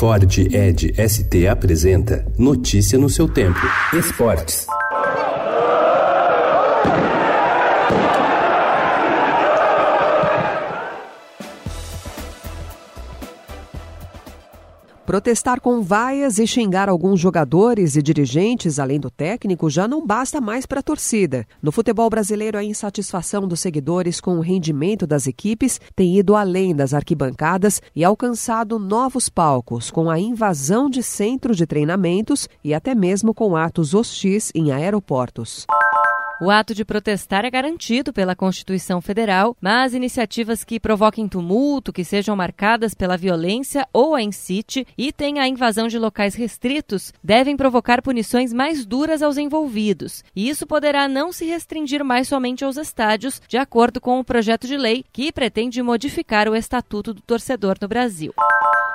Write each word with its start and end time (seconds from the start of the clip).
Ford 0.00 0.24
Ed 0.50 0.94
ST 0.96 1.46
apresenta 1.46 2.24
Notícia 2.38 2.98
no 2.98 3.10
seu 3.10 3.28
tempo. 3.28 3.60
Esportes. 3.92 4.66
Protestar 15.10 15.60
com 15.60 15.82
vaias 15.82 16.38
e 16.38 16.46
xingar 16.46 16.88
alguns 16.88 17.18
jogadores 17.18 17.96
e 17.96 18.00
dirigentes, 18.00 18.78
além 18.78 19.00
do 19.00 19.10
técnico, 19.10 19.68
já 19.68 19.88
não 19.88 20.06
basta 20.06 20.40
mais 20.40 20.66
para 20.66 20.78
a 20.78 20.82
torcida. 20.84 21.44
No 21.60 21.72
futebol 21.72 22.08
brasileiro, 22.08 22.56
a 22.56 22.62
insatisfação 22.62 23.48
dos 23.48 23.58
seguidores 23.58 24.20
com 24.20 24.36
o 24.36 24.40
rendimento 24.40 25.08
das 25.08 25.26
equipes 25.26 25.80
tem 25.96 26.16
ido 26.16 26.36
além 26.36 26.76
das 26.76 26.94
arquibancadas 26.94 27.82
e 27.92 28.04
alcançado 28.04 28.78
novos 28.78 29.28
palcos, 29.28 29.90
com 29.90 30.08
a 30.08 30.16
invasão 30.16 30.88
de 30.88 31.02
centros 31.02 31.56
de 31.56 31.66
treinamentos 31.66 32.48
e 32.62 32.72
até 32.72 32.94
mesmo 32.94 33.34
com 33.34 33.56
atos 33.56 33.94
hostis 33.94 34.52
em 34.54 34.70
aeroportos. 34.70 35.66
O 36.42 36.50
ato 36.50 36.74
de 36.74 36.86
protestar 36.86 37.44
é 37.44 37.50
garantido 37.50 38.14
pela 38.14 38.34
Constituição 38.34 39.02
Federal, 39.02 39.54
mas 39.60 39.92
iniciativas 39.92 40.64
que 40.64 40.80
provoquem 40.80 41.28
tumulto, 41.28 41.92
que 41.92 42.02
sejam 42.02 42.34
marcadas 42.34 42.94
pela 42.94 43.14
violência 43.14 43.86
ou 43.92 44.14
a 44.14 44.22
incite 44.22 44.86
e 44.96 45.12
tenha 45.12 45.42
a 45.42 45.48
invasão 45.48 45.86
de 45.86 45.98
locais 45.98 46.34
restritos 46.34 47.12
devem 47.22 47.58
provocar 47.58 48.00
punições 48.00 48.54
mais 48.54 48.86
duras 48.86 49.20
aos 49.20 49.36
envolvidos. 49.36 50.24
E 50.34 50.48
isso 50.48 50.66
poderá 50.66 51.06
não 51.06 51.30
se 51.30 51.44
restringir 51.44 52.02
mais 52.02 52.26
somente 52.26 52.64
aos 52.64 52.78
estádios, 52.78 53.42
de 53.46 53.58
acordo 53.58 54.00
com 54.00 54.18
o 54.18 54.24
projeto 54.24 54.66
de 54.66 54.78
lei 54.78 55.04
que 55.12 55.30
pretende 55.30 55.82
modificar 55.82 56.48
o 56.48 56.56
Estatuto 56.56 57.12
do 57.12 57.20
Torcedor 57.20 57.76
no 57.82 57.86
Brasil. 57.86 58.32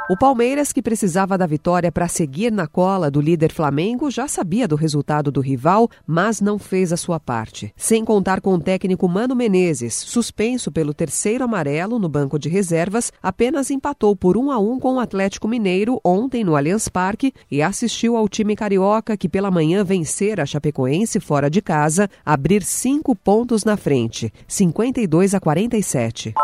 O 0.07 0.15
Palmeiras, 0.15 0.71
que 0.71 0.83
precisava 0.83 1.35
da 1.35 1.47
vitória 1.47 1.91
para 1.91 2.07
seguir 2.07 2.51
na 2.51 2.67
cola 2.67 3.09
do 3.09 3.19
líder 3.19 3.51
Flamengo, 3.51 4.11
já 4.11 4.27
sabia 4.27 4.67
do 4.67 4.75
resultado 4.75 5.31
do 5.31 5.41
rival, 5.41 5.89
mas 6.05 6.39
não 6.39 6.59
fez 6.59 6.93
a 6.93 6.97
sua 6.97 7.19
parte. 7.19 7.73
Sem 7.75 8.05
contar 8.05 8.39
com 8.39 8.53
o 8.53 8.61
técnico 8.61 9.09
Mano 9.09 9.35
Menezes, 9.35 9.95
suspenso 9.95 10.71
pelo 10.71 10.93
terceiro 10.93 11.43
amarelo 11.43 11.97
no 11.97 12.07
banco 12.07 12.37
de 12.37 12.47
reservas, 12.47 13.11
apenas 13.21 13.71
empatou 13.71 14.15
por 14.15 14.37
1 14.37 14.51
a 14.51 14.59
1 14.59 14.79
com 14.79 14.93
o 14.93 14.99
Atlético 14.99 15.47
Mineiro 15.47 15.99
ontem 16.05 16.43
no 16.43 16.55
Allianz 16.55 16.87
Parque 16.87 17.33
e 17.49 17.63
assistiu 17.63 18.15
ao 18.15 18.29
time 18.29 18.55
carioca 18.55 19.17
que 19.17 19.27
pela 19.27 19.49
manhã 19.49 19.83
vencer 19.83 20.39
a 20.39 20.45
Chapecoense 20.45 21.19
fora 21.19 21.49
de 21.49 21.63
casa, 21.63 22.07
abrir 22.23 22.61
cinco 22.61 23.15
pontos 23.15 23.63
na 23.63 23.75
frente, 23.75 24.31
52 24.47 25.33
a 25.33 25.39
47. 25.39 26.35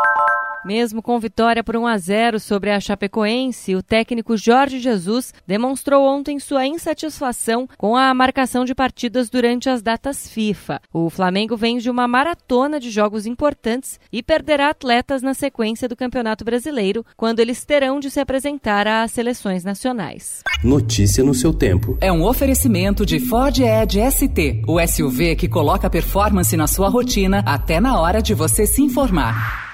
Mesmo 0.64 1.02
com 1.02 1.20
vitória 1.20 1.64
por 1.64 1.76
1 1.76 1.88
a 1.88 1.98
0 1.98 2.40
sobre 2.40 2.70
a 2.70 2.80
Chapecoense, 2.80 3.76
o 3.76 3.82
técnico 3.82 4.38
Jorge 4.38 4.80
Jesus 4.80 5.34
demonstrou 5.48 6.06
ontem 6.06 6.40
sua 6.40 6.68
insatisfação 6.68 7.68
com 7.78 7.96
a 7.96 8.14
marcação 8.14 8.64
de 8.64 8.76
partidas 8.76 9.28
durante 9.28 9.70
as 9.70 9.82
datas 9.82 10.30
FIFA. 10.30 10.80
O 10.94 11.10
Flamengo 11.10 11.58
vem 11.58 11.80
de 11.80 11.90
uma 11.90 12.08
maratona 12.08 12.80
de 12.80 12.92
jogos 12.92 13.26
importantes 13.26 14.00
e 14.12 14.22
perderá 14.22 14.70
atletas 14.70 15.24
na 15.24 15.34
sequência 15.34 15.88
do 15.88 15.96
Campeonato 15.96 16.46
Brasileiro, 16.46 17.04
quando 17.18 17.40
eles 17.40 17.66
terão 17.66 18.00
de 18.00 18.12
se 18.12 18.20
apresentar 18.20 18.88
às 18.88 19.12
seleções 19.12 19.64
nacionais. 19.64 20.44
Notícia 20.64 21.24
no 21.24 21.34
seu 21.34 21.54
tempo. 21.54 21.98
É 22.00 22.12
um 22.12 22.24
oferecimento 22.24 23.04
de 23.04 23.20
Ford 23.20 23.58
Edge 23.58 24.00
ST, 24.12 24.62
o 24.68 24.80
SUV 24.80 25.36
que 25.36 25.50
coloca 25.50 25.90
performance 25.90 26.56
na 26.56 26.68
sua 26.68 26.88
rotina 26.88 27.44
até 27.48 27.80
na 27.80 28.00
hora 28.00 28.22
de 28.22 28.36
você 28.36 28.68
se 28.68 28.84
informar. 28.84 29.71